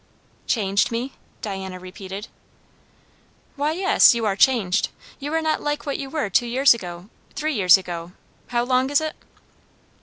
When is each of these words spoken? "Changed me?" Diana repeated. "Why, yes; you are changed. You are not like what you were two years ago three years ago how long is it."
"Changed 0.47 0.89
me?" 0.91 1.13
Diana 1.43 1.79
repeated. 1.79 2.27
"Why, 3.55 3.73
yes; 3.73 4.15
you 4.15 4.25
are 4.25 4.35
changed. 4.35 4.89
You 5.19 5.31
are 5.35 5.43
not 5.43 5.61
like 5.61 5.85
what 5.85 5.99
you 5.99 6.09
were 6.09 6.27
two 6.31 6.47
years 6.47 6.73
ago 6.73 7.07
three 7.35 7.53
years 7.53 7.77
ago 7.77 8.13
how 8.47 8.63
long 8.63 8.89
is 8.89 8.99
it." 8.99 9.15